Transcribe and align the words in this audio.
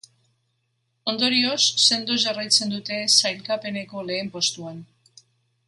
Ondorioz, 1.11 1.59
sendo 1.87 2.17
jarraitzen 2.25 2.73
dute 2.77 2.99
sailkapeneko 3.19 4.03
lehen 4.11 4.33
postuan. 4.39 4.81